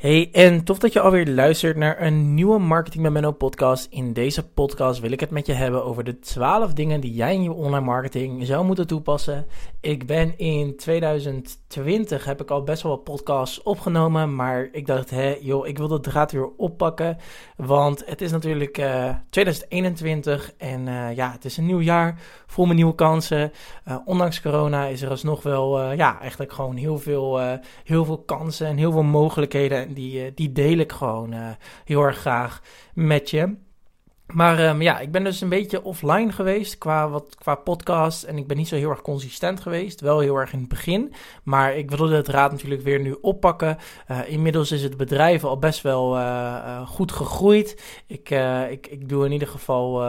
[0.00, 3.86] Hey, en tof dat je alweer luistert naar een nieuwe Marketing met Menno podcast.
[3.90, 7.34] In deze podcast wil ik het met je hebben over de 12 dingen die jij
[7.34, 9.46] in je online marketing zou moeten toepassen.
[9.80, 15.10] Ik ben in 2020, heb ik al best wel wat podcasts opgenomen, maar ik dacht,
[15.10, 17.16] hé joh, ik wil de draad weer oppakken.
[17.56, 22.66] Want het is natuurlijk uh, 2021 en uh, ja, het is een nieuw jaar, vol
[22.66, 23.52] met nieuwe kansen.
[23.88, 27.40] Uh, ondanks corona is er alsnog wel, ja, eigenlijk gewoon heel veel,
[27.84, 31.50] heel veel kansen en heel veel mogelijkheden die, eh, die deel ik gewoon uh,
[31.84, 32.62] heel erg graag
[32.94, 33.56] met je.
[34.32, 38.22] Maar um, ja, ik ben dus een beetje offline geweest qua, wat, qua podcast.
[38.22, 40.00] En ik ben niet zo heel erg consistent geweest.
[40.00, 41.14] Wel heel erg in het begin.
[41.42, 43.78] Maar ik wilde het raad natuurlijk weer nu oppakken.
[44.10, 48.02] Uh, inmiddels is het bedrijf al best wel uh, uh, goed gegroeid.
[48.06, 48.30] Ik,
[48.70, 50.02] ik, ik doe in ieder geval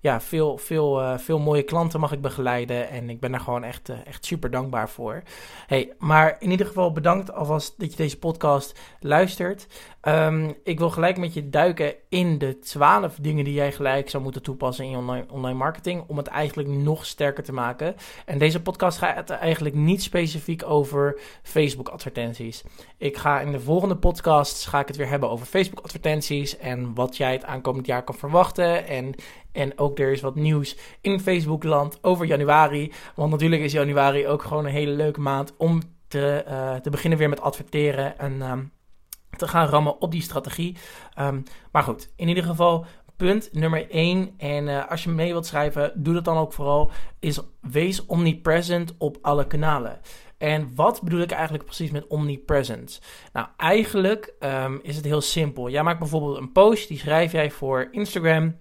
[0.00, 2.88] ja, veel, veel, veel mooie klanten mag ik begeleiden.
[2.88, 5.22] En ik ben daar gewoon echt, echt super dankbaar voor.
[5.66, 9.66] Hey, maar in ieder geval bedankt alvast dat je deze podcast luistert.
[10.08, 14.22] Um, ik wil gelijk met je duiken in de 12 dingen die jij gelijk zou
[14.22, 16.04] moeten toepassen in je online, online marketing.
[16.06, 17.94] Om het eigenlijk nog sterker te maken.
[18.26, 22.64] En deze podcast gaat eigenlijk niet specifiek over Facebook advertenties.
[22.98, 26.58] Ik ga in de volgende podcast ga ik het weer hebben over Facebook advertenties.
[26.58, 28.86] En wat jij het aankomend jaar kan verwachten.
[28.86, 29.14] En
[29.52, 32.92] en ook er is wat nieuws in Facebookland over januari.
[33.14, 37.18] Want natuurlijk is januari ook gewoon een hele leuke maand om te, uh, te beginnen
[37.18, 38.18] weer met adverteren.
[38.18, 38.72] En um,
[39.38, 40.76] te gaan rammen op die strategie.
[41.18, 42.86] Um, maar goed, in ieder geval
[43.18, 44.34] punt nummer 1.
[44.36, 46.90] En uh, als je mee wilt schrijven, doe dat dan ook vooral.
[47.18, 50.00] Is wees omnipresent op alle kanalen.
[50.38, 53.00] En wat bedoel ik eigenlijk precies met omnipresent?
[53.32, 55.70] Nou, eigenlijk um, is het heel simpel.
[55.70, 58.56] Jij maakt bijvoorbeeld een post, die schrijf jij voor Instagram.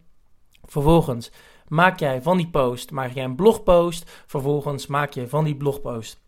[0.63, 1.31] Vervolgens
[1.67, 4.23] maak jij van die post maak jij een blogpost.
[4.25, 6.25] Vervolgens maak je van die blogpost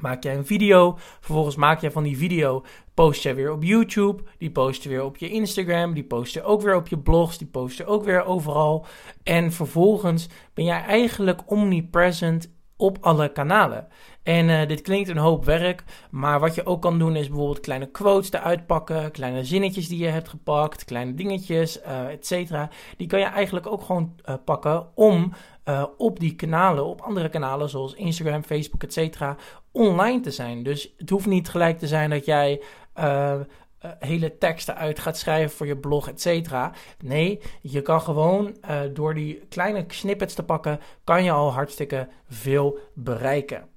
[0.00, 0.98] maak jij een video.
[1.20, 2.64] Vervolgens maak jij van die video,
[2.98, 4.22] post je weer op YouTube.
[4.38, 5.94] Die post je weer op je Instagram.
[5.94, 7.38] Die post je ook weer op je blogs.
[7.38, 8.86] Die post je ook weer overal.
[9.22, 13.86] En vervolgens ben jij eigenlijk omnipresent op alle kanalen.
[14.22, 17.60] En uh, dit klinkt een hoop werk, maar wat je ook kan doen is bijvoorbeeld
[17.60, 22.70] kleine quotes eruit pakken, kleine zinnetjes die je hebt gepakt, kleine dingetjes, uh, et cetera.
[22.96, 25.32] Die kan je eigenlijk ook gewoon uh, pakken om
[25.96, 29.36] op die kanalen, op andere kanalen zoals Instagram, Facebook, et cetera,
[29.72, 30.62] online te zijn.
[30.62, 32.62] Dus het hoeft niet gelijk te zijn dat jij
[32.98, 33.40] uh,
[33.98, 36.72] hele teksten uit gaat schrijven voor je blog, et cetera.
[36.98, 42.08] Nee, je kan gewoon uh, door die kleine snippets te pakken, kan je al hartstikke
[42.28, 43.68] veel bereiken.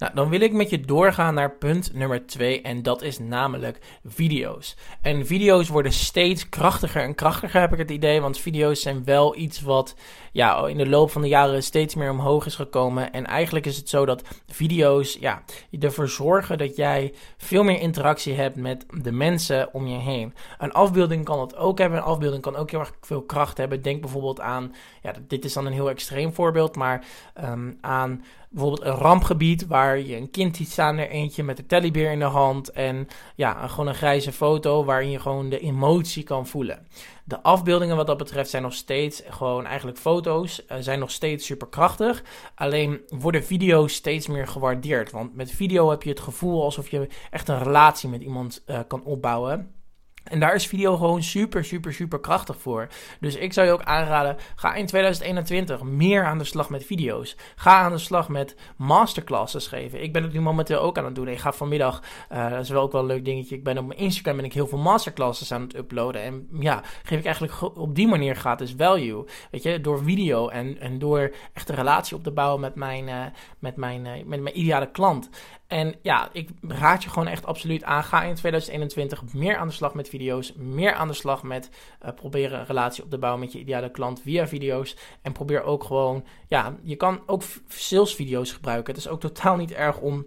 [0.00, 3.78] Nou, dan wil ik met je doorgaan naar punt nummer 2 en dat is namelijk
[4.04, 4.76] video's.
[5.02, 9.36] En video's worden steeds krachtiger en krachtiger heb ik het idee, want video's zijn wel
[9.36, 9.94] iets wat
[10.32, 13.12] ja, in de loop van de jaren steeds meer omhoog is gekomen.
[13.12, 15.42] En eigenlijk is het zo dat video's ja,
[15.80, 20.34] ervoor zorgen dat jij veel meer interactie hebt met de mensen om je heen.
[20.58, 23.82] Een afbeelding kan het ook hebben, een afbeelding kan ook heel erg veel kracht hebben.
[23.82, 27.04] Denk bijvoorbeeld aan, ja, dit is dan een heel extreem voorbeeld, maar
[27.44, 31.66] um, aan bijvoorbeeld een rampgebied waar je een kind ziet staan, er eentje met een
[31.66, 36.22] teddybeer in de hand en ja, gewoon een grijze foto waarin je gewoon de emotie
[36.22, 36.86] kan voelen.
[37.24, 41.46] De afbeeldingen wat dat betreft zijn nog steeds gewoon eigenlijk foto's, uh, zijn nog steeds
[41.46, 42.22] super krachtig.
[42.54, 47.08] Alleen worden video's steeds meer gewaardeerd, want met video heb je het gevoel alsof je
[47.30, 49.79] echt een relatie met iemand uh, kan opbouwen.
[50.24, 52.88] En daar is video gewoon super, super, super krachtig voor.
[53.20, 57.36] Dus ik zou je ook aanraden, ga in 2021 meer aan de slag met video's.
[57.56, 60.02] Ga aan de slag met masterclasses geven.
[60.02, 61.28] Ik ben het nu momenteel ook aan het doen.
[61.28, 63.86] Ik ga vanmiddag, uh, dat is wel ook wel een leuk dingetje, ik ben op
[63.86, 66.22] mijn Instagram ben ik heel veel masterclasses aan het uploaden.
[66.22, 69.24] En ja, geef ik eigenlijk op die manier gratis value.
[69.50, 73.08] Weet je, door video en, en door echt een relatie op te bouwen met mijn,
[73.08, 73.24] uh,
[73.58, 75.28] met mijn, uh, met mijn ideale klant.
[75.70, 78.04] En ja, ik raad je gewoon echt absoluut aan.
[78.04, 80.52] Ga in 2021 meer aan de slag met video's.
[80.56, 81.70] Meer aan de slag met
[82.04, 84.96] uh, proberen een relatie op te bouwen met je ideale klant via video's.
[85.22, 88.94] En probeer ook gewoon, ja, je kan ook sales video's gebruiken.
[88.94, 90.26] Het is ook totaal niet erg om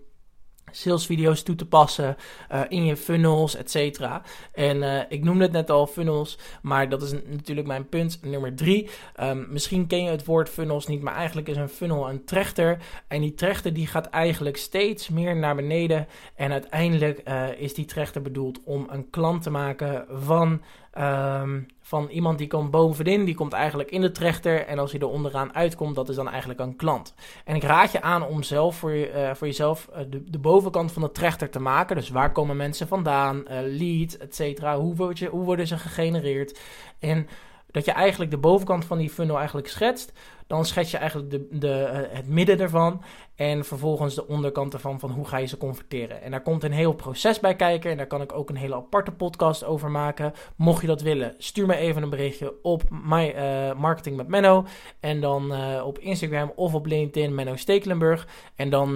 [0.73, 2.15] salesvideo's toe te passen
[2.51, 4.21] uh, in je funnels, et cetera.
[4.53, 8.55] En uh, ik noemde het net al, funnels, maar dat is natuurlijk mijn punt nummer
[8.55, 8.89] drie.
[9.21, 12.77] Um, misschien ken je het woord funnels niet, maar eigenlijk is een funnel een trechter.
[13.07, 16.07] En die trechter die gaat eigenlijk steeds meer naar beneden.
[16.35, 20.61] En uiteindelijk uh, is die trechter bedoeld om een klant te maken van
[20.97, 24.65] Um, van iemand die komt bovenin, die komt eigenlijk in de trechter.
[24.65, 27.13] En als hij er onderaan uitkomt, dat is dan eigenlijk een klant.
[27.45, 30.39] En ik raad je aan om zelf voor, je, uh, voor jezelf uh, de, de,
[30.39, 31.95] bovenkant van de trechter te maken.
[31.95, 34.77] Dus waar komen mensen vandaan, uh, lead, et cetera.
[34.77, 36.59] Hoe, word hoe worden ze gegenereerd?
[36.99, 37.27] En
[37.71, 40.13] dat je eigenlijk de bovenkant van die funnel eigenlijk schetst.
[40.47, 43.01] Dan schets je eigenlijk de, de, eh, het midden ervan.
[43.35, 46.21] En vervolgens de onderkant ervan van hoe ga je ze converteren.
[46.21, 47.91] En daar komt een heel proces bij kijken.
[47.91, 50.33] En daar kan ik ook een hele aparte podcast over maken.
[50.55, 54.65] Mocht je dat willen, stuur me even een berichtje op my, uh, Marketing met Menno.
[54.99, 58.27] En dan uh, op Instagram of op LinkedIn Menno Stekelenburg.
[58.55, 58.95] En dan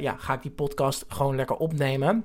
[0.00, 2.24] ja, ga ik die podcast gewoon lekker opnemen.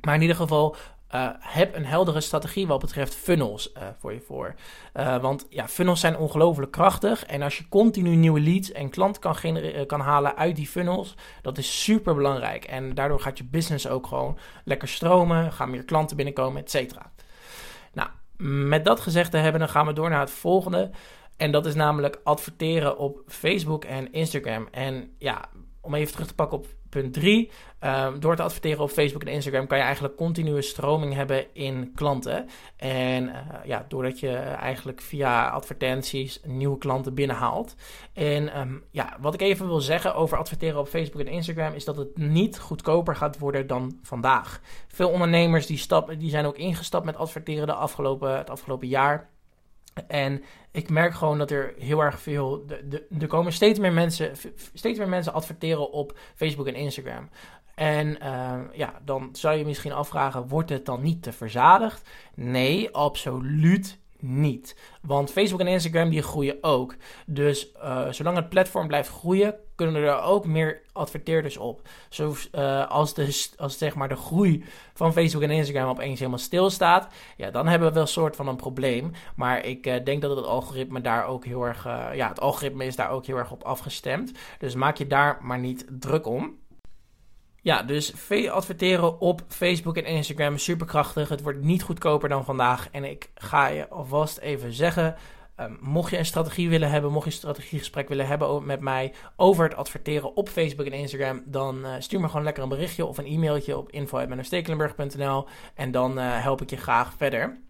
[0.00, 0.76] Maar in ieder geval,
[1.14, 4.54] uh, heb een heldere strategie wat betreft funnels uh, voor je voor.
[4.94, 7.24] Uh, want ja, funnels zijn ongelooflijk krachtig.
[7.24, 9.36] En als je continu nieuwe leads en klanten kan,
[9.86, 12.64] kan halen uit die funnels, dat is super belangrijk.
[12.64, 17.12] En daardoor gaat je business ook gewoon lekker stromen, gaan meer klanten binnenkomen, et cetera.
[17.92, 18.08] Nou,
[18.68, 20.90] met dat gezegd te hebben, dan gaan we door naar het volgende.
[21.36, 24.68] En dat is namelijk adverteren op Facebook en Instagram.
[24.70, 25.48] En ja,
[25.80, 27.50] om even terug te pakken op punt 3.
[27.78, 31.92] Ehm, door te adverteren op Facebook en Instagram kan je eigenlijk continue stroming hebben in
[31.94, 32.48] klanten.
[32.76, 37.74] En uh, ja, doordat je eigenlijk via advertenties nieuwe klanten binnenhaalt.
[38.12, 41.84] En um, ja, wat ik even wil zeggen over adverteren op Facebook en Instagram is
[41.84, 44.60] dat het niet goedkoper gaat worden dan vandaag.
[44.88, 49.30] Veel ondernemers die, stappen, die zijn ook ingestapt met adverteren de afgelopen, het afgelopen jaar.
[50.06, 52.66] En ik merk gewoon dat er heel erg veel.
[52.66, 54.32] De, de, er komen steeds meer mensen.
[54.72, 57.28] Steeds meer mensen adverteren op Facebook en Instagram.
[57.74, 62.08] En uh, ja, dan zou je misschien afvragen: wordt het dan niet te verzadigd?
[62.34, 64.76] Nee, absoluut niet.
[65.02, 66.94] Want Facebook en Instagram die groeien ook.
[67.26, 71.88] Dus uh, zolang het platform blijft groeien, kunnen er ook meer adverteerders op.
[72.08, 76.38] Zo, uh, als, de, als zeg maar de groei van Facebook en Instagram opeens helemaal
[76.38, 79.12] stilstaat, ja, dan hebben we wel een soort van een probleem.
[79.36, 81.84] Maar ik uh, denk dat het algoritme daar ook heel erg,
[82.14, 84.32] ja, het algoritme is daar ook heel erg op afgestemd.
[84.58, 86.56] Dus maak je daar maar niet druk om.
[87.62, 88.14] Ja, dus
[88.50, 91.28] adverteren op Facebook en Instagram superkrachtig.
[91.28, 92.88] Het wordt niet goedkoper dan vandaag.
[92.90, 95.16] En ik ga je alvast even zeggen.
[95.60, 99.12] Um, mocht je een strategie willen hebben, mocht je een strategiegesprek willen hebben met mij
[99.36, 103.04] over het adverteren op Facebook en Instagram, dan uh, stuur me gewoon lekker een berichtje
[103.04, 107.60] of een e-mailtje op info.mennostekelenburg.nl en dan uh, help ik je graag verder.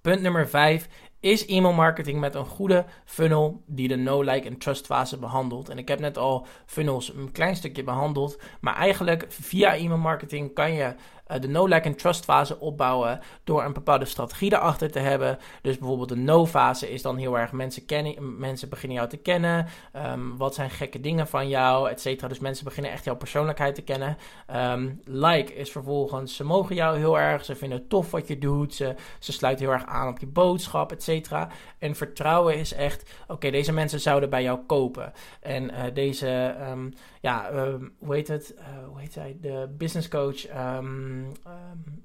[0.00, 0.88] Punt nummer 5
[1.24, 5.68] is e-mail marketing met een goede funnel die de no, like en trust fase behandelt.
[5.68, 10.54] En ik heb net al funnels een klein stukje behandeld, maar eigenlijk via e-mail marketing
[10.54, 10.94] kan je
[11.30, 15.38] uh, de no, like en trust fase opbouwen door een bepaalde strategie erachter te hebben.
[15.62, 19.16] Dus bijvoorbeeld de no fase is dan heel erg mensen, kennen, mensen beginnen jou te
[19.16, 19.66] kennen.
[19.96, 22.28] Um, wat zijn gekke dingen van jou, et cetera.
[22.28, 24.16] Dus mensen beginnen echt jouw persoonlijkheid te kennen.
[24.56, 28.38] Um, like is vervolgens, ze mogen jou heel erg, ze vinden het tof wat je
[28.38, 31.48] doet, ze, ze sluiten heel erg aan op je boodschap, et cetera.
[31.78, 35.12] En vertrouwen is echt, oké, deze mensen zouden bij jou kopen.
[35.40, 37.50] En uh, deze, um, ja,
[37.98, 40.46] hoe heet het, uh, hoe heet hij, de business coach,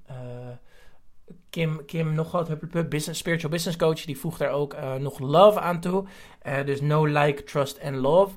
[0.10, 0.16] uh,
[1.50, 2.48] Kim, Kim nog
[2.90, 6.06] business, spiritual business coach, die voegt daar ook uh, nog love aan toe.
[6.48, 8.36] Uh, dus no like, trust and love.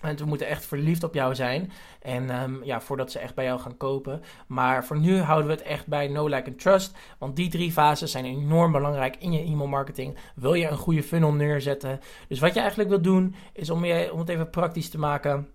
[0.00, 1.72] En we moeten echt verliefd op jou zijn.
[2.02, 4.22] En um, ja, voordat ze echt bij jou gaan kopen.
[4.46, 6.96] Maar voor nu houden we het echt bij No Like and Trust.
[7.18, 10.16] Want die drie fases zijn enorm belangrijk in je e-mail marketing.
[10.34, 12.00] Wil je een goede funnel neerzetten?
[12.28, 15.48] Dus wat je eigenlijk wil doen, is om, je, om het even praktisch te maken.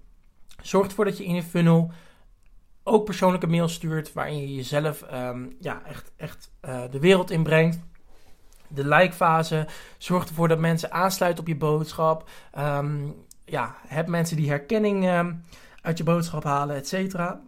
[0.62, 1.92] Zorg ervoor dat je in je funnel
[2.88, 7.80] ook persoonlijke mails stuurt waarin je jezelf um, ja, echt, echt uh, de wereld inbrengt.
[8.68, 9.68] De like-fase
[9.98, 12.30] zorgt ervoor dat mensen aansluiten op je boodschap.
[12.58, 13.16] Um,
[13.46, 15.44] ja, heb mensen die herkenning um,
[15.82, 17.42] uit je boodschap halen, et cetera.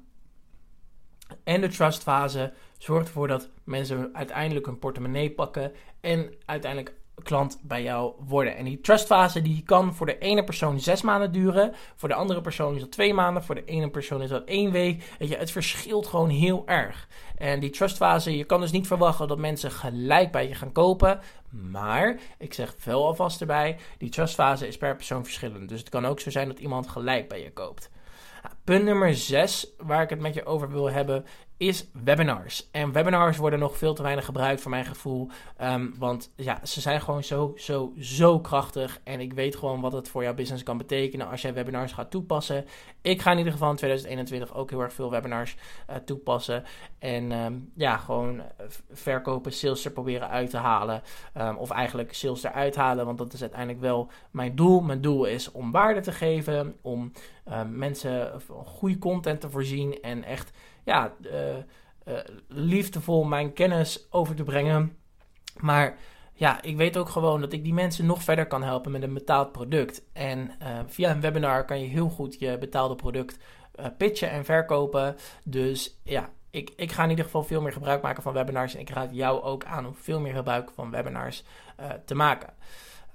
[1.43, 5.71] En de trust-fase zorgt ervoor dat mensen uiteindelijk hun portemonnee pakken
[6.01, 8.57] en uiteindelijk klant bij jou worden.
[8.57, 11.73] En die trustfase die kan voor de ene persoon zes maanden duren.
[11.95, 13.43] Voor de andere persoon is dat twee maanden.
[13.43, 15.03] Voor de ene persoon is dat één week.
[15.19, 17.07] Weet je, het verschilt gewoon heel erg.
[17.37, 21.19] En die trustfase, je kan dus niet verwachten dat mensen gelijk bij je gaan kopen.
[21.49, 25.69] Maar, ik zeg wel alvast erbij, die trustfase is per persoon verschillend.
[25.69, 27.89] Dus het kan ook zo zijn dat iemand gelijk bij je koopt.
[28.67, 31.25] Punt nummer 6 waar ik het met je over wil hebben
[31.57, 32.69] is webinars.
[32.71, 35.29] En webinars worden nog veel te weinig gebruikt voor mijn gevoel.
[35.61, 38.99] Um, want ja, ze zijn gewoon zo, zo, zo krachtig.
[39.03, 42.11] En ik weet gewoon wat het voor jouw business kan betekenen als jij webinars gaat
[42.11, 42.65] toepassen.
[43.01, 45.55] Ik ga in ieder geval in 2021 ook heel erg veel webinars
[45.89, 46.63] uh, toepassen.
[46.99, 48.41] En um, ja, gewoon
[48.91, 51.01] verkopen, sales er proberen uit te halen.
[51.37, 53.05] Um, of eigenlijk sales eruit halen.
[53.05, 54.81] Want dat is uiteindelijk wel mijn doel.
[54.81, 56.75] Mijn doel is om waarde te geven.
[56.81, 57.11] Om
[57.69, 60.01] mensen goede content te voorzien.
[60.01, 60.51] En echt
[60.83, 61.31] ja, uh,
[62.05, 64.97] uh, liefdevol mijn kennis over te brengen.
[65.57, 65.97] Maar
[66.33, 69.13] ja, ik weet ook gewoon dat ik die mensen nog verder kan helpen met een
[69.13, 70.03] betaald product.
[70.13, 73.37] En uh, via een webinar kan je heel goed je betaalde product
[73.97, 75.15] pitchen en verkopen.
[75.43, 78.73] Dus ja, ik, ik ga in ieder geval veel meer gebruik maken van webinars.
[78.73, 81.43] En ik raad jou ook aan om veel meer gebruik van webinars
[82.05, 82.53] te maken.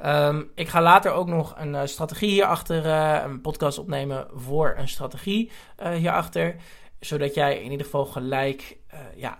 [0.02, 4.74] Ehm, ik ga later ook nog een uh, strategie hierachter, uh, een podcast opnemen voor
[4.76, 5.50] een strategie
[5.82, 6.56] uh, hierachter.
[7.00, 8.76] Zodat jij in ieder geval gelijk
[9.16, 9.38] ja,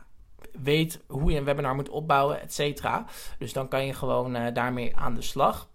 [0.62, 3.04] weet hoe je een webinar moet opbouwen, et cetera.
[3.38, 5.68] Dus dan kan je gewoon daarmee aan de slag.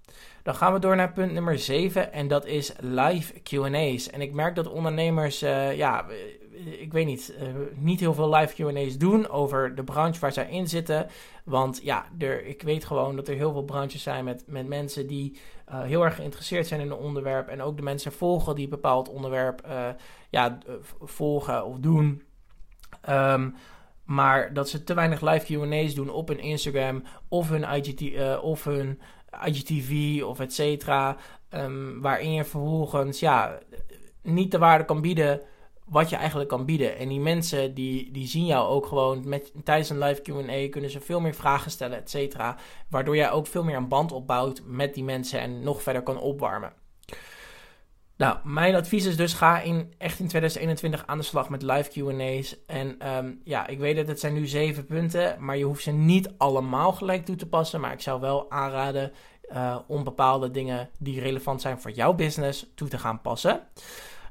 [0.43, 4.09] Dan gaan we door naar punt nummer 7 en dat is live QA's.
[4.09, 5.39] En ik merk dat ondernemers,
[5.75, 6.05] ja,
[6.79, 10.49] ik weet niet, uh, niet heel veel live QA's doen over de branche waar zij
[10.49, 11.07] in zitten.
[11.43, 15.07] Want ja, er, ik weet gewoon dat er heel veel branches zijn met, met mensen
[15.07, 17.47] die uh, heel erg geïnteresseerd zijn in een onderwerp.
[17.47, 19.67] En ook de mensen volgen die een bepaald onderwerp
[20.29, 20.57] ja,
[21.01, 22.23] volgen of doen.
[23.09, 23.55] Um,
[24.03, 27.65] maar dat ze te weinig live QA's doen op hun Instagram of hun,
[28.41, 28.99] of hun
[29.45, 31.17] IGTV of et cetera.
[31.49, 33.59] Um, waarin je vervolgens ja,
[34.21, 35.41] niet de waarde kan bieden
[35.89, 36.97] wat je eigenlijk kan bieden.
[36.97, 40.89] En die mensen die, die zien jou ook gewoon met, tijdens een live QA kunnen
[40.89, 42.57] ze veel meer vragen stellen, et cetera.
[42.89, 46.19] Waardoor jij ook veel meer een band opbouwt met die mensen en nog verder kan
[46.19, 46.73] opwarmen.
[48.17, 51.89] Nou, mijn advies is dus ga in, echt in 2021 aan de slag met live
[51.89, 52.55] QA's.
[52.65, 55.91] En um, ja, ik weet dat het zijn nu zeven punten, maar je hoeft ze
[55.91, 57.79] niet allemaal gelijk toe te passen.
[57.79, 59.11] Maar ik zou wel aanraden
[59.53, 63.67] uh, om bepaalde dingen die relevant zijn voor jouw business toe te gaan passen.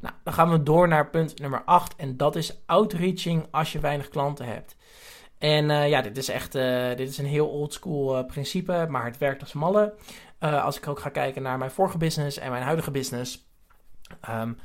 [0.00, 3.78] Nou, dan gaan we door naar punt nummer 8 en dat is outreaching als je
[3.78, 4.76] weinig klanten hebt.
[5.38, 9.04] En uh, ja, dit is echt uh, dit is een heel oldschool uh, principe, maar
[9.04, 9.94] het werkt als malle.
[10.38, 13.48] als ik ook ga kijken naar mijn vorige business en mijn huidige business.
[14.30, 14.58] Um,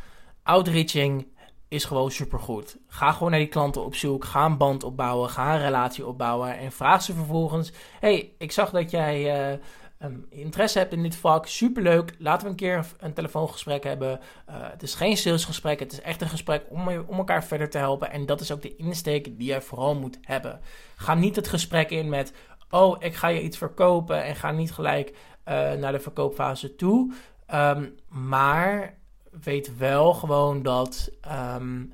[0.43, 1.27] outreaching
[1.67, 2.77] is gewoon supergoed.
[2.88, 4.25] Ga gewoon naar die klanten op zoek.
[4.25, 5.29] Ga een band opbouwen.
[5.29, 6.57] Ga een relatie opbouwen.
[6.57, 9.59] En vraag ze vervolgens: Hey, ik zag dat jij
[10.03, 12.15] um, interesse hebt in dit vak, superleuk.
[12.20, 14.20] Laten we een keer een telefoongesprek hebben.
[14.50, 17.77] Uh, het is geen salesgesprek, het is echt een gesprek om, om elkaar verder te
[17.77, 18.12] helpen.
[18.12, 20.60] En dat is ook de insteek die jij vooral moet hebben.
[20.96, 22.34] Ga niet het gesprek in met,
[22.70, 24.24] oh, ik ga je iets verkopen.
[24.24, 27.13] En ga niet gelijk uh, naar de verkoopfase toe.
[27.53, 28.98] Um, maar
[29.43, 31.12] weet wel gewoon dat...
[31.55, 31.93] Um,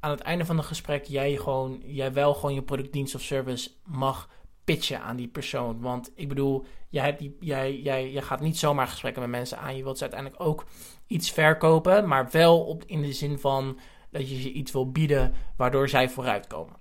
[0.00, 3.20] aan het einde van het gesprek jij, gewoon, jij wel gewoon je product, dienst of
[3.20, 4.28] service mag
[4.64, 5.80] pitchen aan die persoon.
[5.80, 6.64] Want ik bedoel,
[6.96, 9.76] jij, die, jij, jij, jij gaat niet zomaar gesprekken met mensen aan.
[9.76, 10.66] Je wilt ze uiteindelijk ook
[11.06, 13.78] iets verkopen, maar wel op, in de zin van
[14.10, 16.76] dat je ze iets wil bieden waardoor zij vooruitkomen.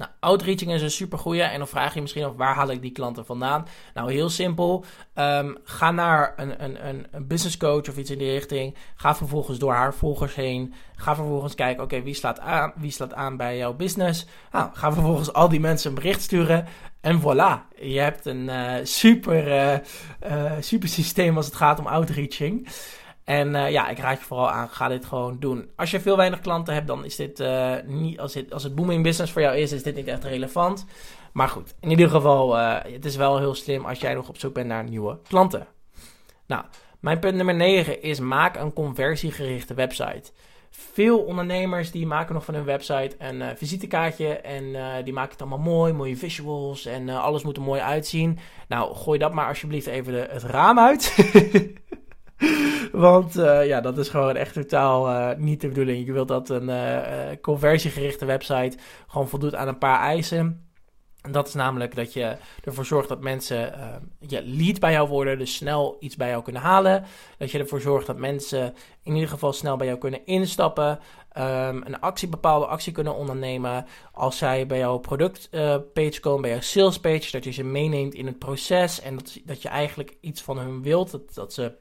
[0.00, 1.42] Nou, outreaching is een super goeie.
[1.42, 3.66] En dan vraag je misschien af waar haal ik die klanten vandaan?
[3.94, 4.84] Nou, heel simpel.
[5.14, 8.76] Um, ga naar een, een, een, een, business coach of iets in die richting.
[8.94, 10.74] Ga vervolgens door haar volgers heen.
[10.96, 12.72] Ga vervolgens kijken, oké, wie slaat aan?
[12.76, 14.26] Wie slaat aan bij jouw business?
[14.52, 16.66] Nou, ga vervolgens al die mensen een bericht sturen.
[17.00, 19.78] En voilà, je hebt een uh, super, uh,
[20.30, 22.68] uh, super systeem als het gaat om outreaching.
[23.30, 25.70] En uh, ja, ik raad je vooral aan, ga dit gewoon doen.
[25.76, 28.74] Als je veel weinig klanten hebt, dan is dit uh, niet, als, dit, als het
[28.74, 30.86] booming business voor jou is, is dit niet echt relevant.
[31.32, 34.38] Maar goed, in ieder geval, uh, het is wel heel slim als jij nog op
[34.38, 35.66] zoek bent naar nieuwe klanten.
[36.46, 36.64] Nou,
[37.00, 40.30] mijn punt nummer 9 is maak een conversiegerichte website.
[40.70, 44.64] Veel ondernemers die maken nog van hun website een visitekaartje en
[45.04, 48.38] die maken het allemaal mooi, mooie visuals en alles moet er mooi uitzien.
[48.68, 51.14] Nou, gooi dat maar alsjeblieft even het raam uit.
[52.92, 56.06] Want uh, ja, dat is gewoon echt totaal uh, niet de bedoeling.
[56.06, 56.98] Je wilt dat een uh,
[57.40, 60.68] conversiegerichte website gewoon voldoet aan een paar eisen.
[61.20, 63.72] En dat is namelijk dat je ervoor zorgt dat mensen
[64.18, 67.04] je lead bij jou worden, dus snel iets bij jou kunnen halen.
[67.38, 70.98] Dat je ervoor zorgt dat mensen in ieder geval snel bij jou kunnen instappen.
[71.38, 73.86] Um, een actie, bepaalde actie kunnen ondernemen.
[74.12, 78.38] Als zij bij jouw productpage komen, bij jouw salespage, dat je ze meeneemt in het
[78.38, 79.00] proces.
[79.00, 81.10] En dat, dat je eigenlijk iets van hun wilt.
[81.10, 81.72] Dat, dat ze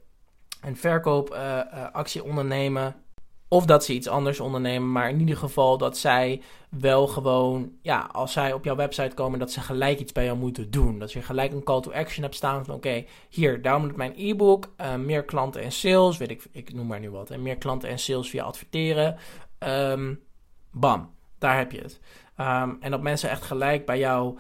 [0.61, 2.95] een verkoopactie uh, ondernemen.
[3.51, 8.09] Of dat ze iets anders ondernemen, maar in ieder geval dat zij wel gewoon, ja,
[8.11, 10.99] als zij op jouw website komen, dat ze gelijk iets bij jou moeten doen.
[10.99, 14.73] Dat je gelijk een call to action hebt staan van, oké, hier, moet mijn e-book,
[14.81, 17.89] uh, meer klanten en sales, weet ik, ik noem maar nu wat, en meer klanten
[17.89, 19.17] en sales via adverteren.
[19.59, 20.19] Um,
[20.71, 21.99] bam, daar heb je het.
[22.37, 24.37] Um, en dat mensen echt gelijk bij jou,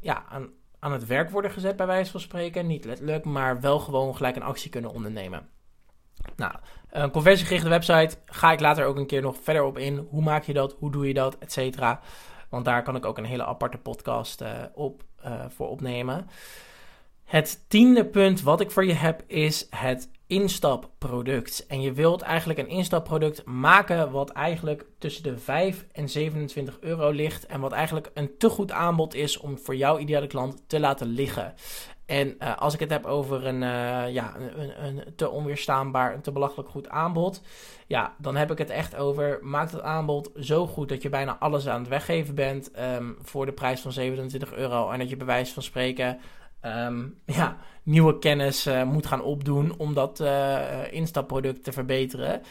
[0.00, 2.66] ja, aan, aan het werk worden gezet, bij wijze van spreken.
[2.66, 5.48] Niet letterlijk, maar wel gewoon gelijk een actie kunnen ondernemen.
[6.36, 6.54] Nou,
[6.90, 10.06] een conversiegerichte website ga ik later ook een keer nog verder op in.
[10.10, 10.76] Hoe maak je dat?
[10.78, 11.38] Hoe doe je dat?
[11.38, 12.00] Etcetera.
[12.48, 16.28] Want daar kan ik ook een hele aparte podcast uh, op, uh, voor opnemen.
[17.24, 21.66] Het tiende punt wat ik voor je heb is het instapproduct.
[21.66, 27.10] En je wilt eigenlijk een instapproduct maken wat eigenlijk tussen de 5 en 27 euro
[27.10, 27.46] ligt.
[27.46, 31.06] En wat eigenlijk een te goed aanbod is om voor jouw ideale klant te laten
[31.06, 31.54] liggen.
[32.06, 36.20] En uh, als ik het heb over een, uh, ja, een, een, te onweerstaanbaar, een
[36.20, 37.42] te belachelijk goed aanbod.
[37.86, 39.38] Ja, dan heb ik het echt over.
[39.42, 42.70] Maak het aanbod zo goed dat je bijna alles aan het weggeven bent.
[42.78, 44.90] Um, voor de prijs van 27 euro.
[44.90, 46.18] En dat je bij wijze van spreken.
[46.66, 50.20] Um, ja, nieuwe kennis uh, moet gaan opdoen om dat
[50.90, 52.42] instapproduct te verbeteren.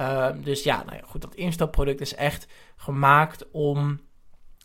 [0.00, 2.46] Ehm, dus ja, nou ja, goed, dat instapproduct is echt
[2.76, 4.00] gemaakt om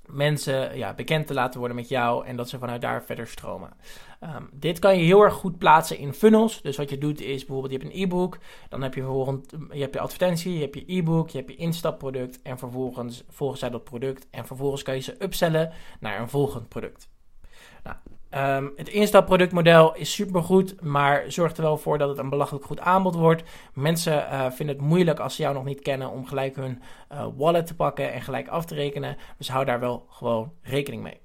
[0.06, 3.74] mensen ja, bekend te laten worden met jou en dat ze vanuit daar verder stromen.
[4.20, 6.62] Um, dit kan je heel erg goed plaatsen in funnels.
[6.62, 8.38] Dus wat je doet is bijvoorbeeld je hebt een e-book,
[8.70, 11.56] dan heb je vervolgens je, hebt je advertentie, je hebt je e-book, je hebt je
[11.56, 16.30] instapproduct en vervolgens volgen zij dat product en vervolgens kan je ze upsellen naar een
[16.30, 17.10] volgend product.
[17.84, 17.98] Nou,
[18.38, 22.80] Um, het instapproductmodel is supergoed, maar zorg er wel voor dat het een belachelijk goed
[22.80, 23.44] aanbod wordt.
[23.74, 27.26] Mensen uh, vinden het moeilijk als ze jou nog niet kennen om gelijk hun uh,
[27.36, 29.18] wallet te pakken en gelijk af te rekenen.
[29.38, 31.20] Dus hou daar wel gewoon rekening mee.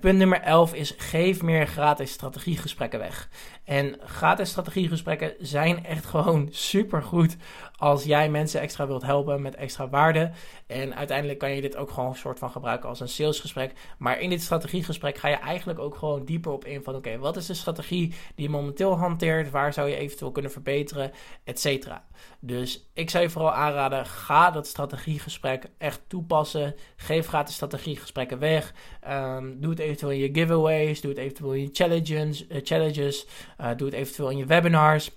[0.00, 3.28] Punt nummer 11 is geef meer gratis strategiegesprekken weg.
[3.64, 7.36] En gratis strategiegesprekken zijn echt gewoon supergoed
[7.78, 10.30] als jij mensen extra wilt helpen met extra waarde.
[10.66, 13.72] En uiteindelijk kan je dit ook gewoon een soort van gebruiken als een salesgesprek.
[13.98, 17.36] Maar in dit strategiegesprek ga je eigenlijk ook gewoon dieper op in van oké, wat
[17.36, 19.50] is de strategie die je momenteel hanteert?
[19.50, 21.10] Waar zou je eventueel kunnen verbeteren?
[21.44, 22.04] Etcetera.
[22.40, 26.74] Dus ik zou je vooral aanraden, ga dat strategiegesprek echt toepassen.
[26.96, 28.74] Geef gratis strategiegesprekken weg.
[29.08, 31.00] Um, doe het eventueel in je giveaways.
[31.00, 32.46] Doe het eventueel in je challenges.
[32.46, 33.26] Uh, challenges
[33.60, 35.10] uh, doe het eventueel in je webinars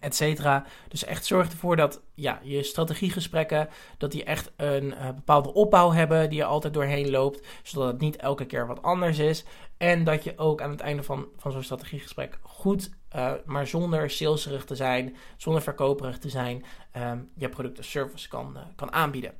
[0.00, 0.64] et cetera.
[0.88, 3.68] Dus echt zorg ervoor dat ja, je strategiegesprekken,
[3.98, 8.00] dat die echt een uh, bepaalde opbouw hebben die je altijd doorheen loopt, zodat het
[8.00, 9.44] niet elke keer wat anders is.
[9.76, 14.10] En dat je ook aan het einde van, van zo'n strategiegesprek goed, uh, maar zonder
[14.10, 16.64] saleserig te zijn, zonder verkoperig te zijn,
[16.96, 19.34] um, je product of service kan, uh, kan aanbieden.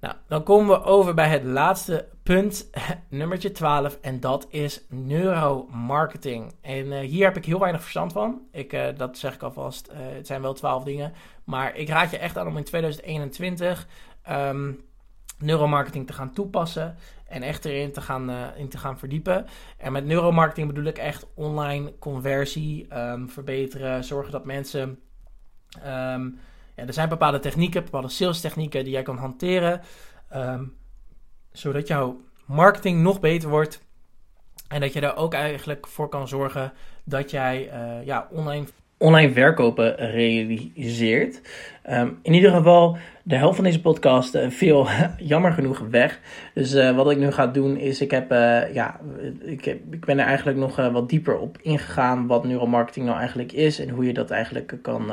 [0.00, 2.70] Nou, dan komen we over bij het laatste punt,
[3.08, 6.54] nummertje 12, en dat is neuromarketing.
[6.60, 8.40] En uh, hier heb ik heel weinig verstand van.
[8.52, 11.12] Ik, uh, dat zeg ik alvast, uh, het zijn wel 12 dingen.
[11.44, 13.86] Maar ik raad je echt aan om in 2021
[14.30, 14.84] um,
[15.38, 19.46] neuromarketing te gaan toepassen en echt erin te gaan, in te gaan verdiepen.
[19.76, 24.98] En met neuromarketing bedoel ik echt online conversie um, verbeteren, zorgen dat mensen...
[25.86, 26.38] Um,
[26.76, 29.80] er zijn bepaalde technieken, bepaalde sales technieken die jij kan hanteren,
[30.34, 30.76] um,
[31.52, 33.84] zodat jouw marketing nog beter wordt.
[34.68, 36.72] En dat je daar ook eigenlijk voor kan zorgen
[37.04, 38.66] dat jij uh, ja, online,
[38.98, 41.40] online verkopen realiseert.
[41.90, 44.86] Um, in ieder geval, de helft van deze podcast uh, viel
[45.18, 46.20] jammer genoeg weg.
[46.54, 48.30] Dus uh, wat ik nu ga doen is, ik, heb,
[48.72, 49.00] ja,
[49.40, 53.52] ik, heb, ik ben er eigenlijk nog wat dieper op ingegaan wat neuromarketing nou eigenlijk
[53.52, 55.12] is en hoe je dat eigenlijk kan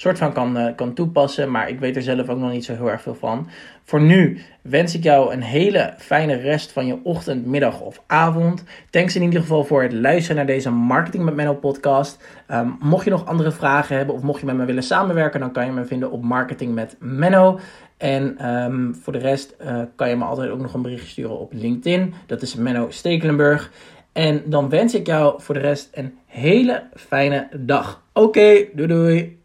[0.00, 1.50] soort van kan, uh, kan toepassen.
[1.50, 3.48] Maar ik weet er zelf ook nog niet zo heel erg veel van.
[3.84, 8.64] Voor nu wens ik jou een hele fijne rest van je ochtend, middag of avond.
[8.90, 12.24] Thanks in ieder geval voor het luisteren naar deze Marketing met Menno podcast.
[12.50, 15.52] Um, mocht je nog andere vragen hebben of mocht je met me willen samenwerken, dan
[15.52, 17.58] kan je me vinden op Marketing met Menno.
[17.96, 21.38] En um, voor de rest uh, kan je me altijd ook nog een berichtje sturen
[21.38, 22.14] op LinkedIn.
[22.26, 23.70] Dat is Menno Stekelenburg.
[24.12, 28.02] En dan wens ik jou voor de rest een hele fijne dag.
[28.12, 29.37] Oké, doei doei.